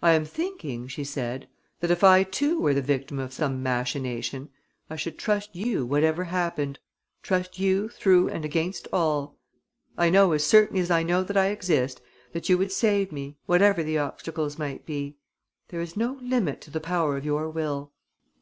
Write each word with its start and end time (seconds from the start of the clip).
"I 0.00 0.12
am 0.12 0.24
thinking," 0.24 0.88
she 0.88 1.04
said, 1.04 1.48
"that 1.80 1.90
if 1.90 2.02
I 2.02 2.22
too 2.22 2.58
were 2.58 2.72
the 2.72 2.80
victim 2.80 3.18
of 3.18 3.34
some 3.34 3.62
machination, 3.62 4.48
I 4.88 4.96
should 4.96 5.18
trust 5.18 5.54
you 5.54 5.84
whatever 5.84 6.24
happened, 6.24 6.78
trust 7.22 7.58
you 7.58 7.90
through 7.90 8.30
and 8.30 8.42
against 8.46 8.88
all. 8.90 9.36
I 9.98 10.08
know, 10.08 10.32
as 10.32 10.46
certainly 10.46 10.80
as 10.80 10.90
I 10.90 11.02
know 11.02 11.22
that 11.24 11.36
I 11.36 11.48
exist, 11.48 12.00
that 12.32 12.48
you 12.48 12.56
would 12.56 12.72
save 12.72 13.12
me, 13.12 13.36
whatever 13.44 13.82
the 13.82 13.98
obstacles 13.98 14.58
might 14.58 14.86
be. 14.86 15.18
There 15.68 15.82
is 15.82 15.94
no 15.94 16.18
limit 16.22 16.62
to 16.62 16.70
the 16.70 16.80
power 16.80 17.18
of 17.18 17.26
your 17.26 17.50
will." 17.50 17.92